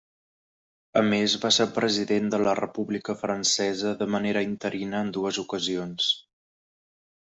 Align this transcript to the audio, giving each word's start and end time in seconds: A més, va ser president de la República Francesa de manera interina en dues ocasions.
A 1.01 1.03
més, 1.09 1.35
va 1.43 1.51
ser 1.57 1.67
president 1.75 2.33
de 2.35 2.41
la 2.47 2.57
República 2.61 3.17
Francesa 3.21 3.95
de 4.03 4.11
manera 4.17 4.47
interina 4.51 5.07
en 5.09 5.17
dues 5.21 5.45
ocasions. 5.49 6.13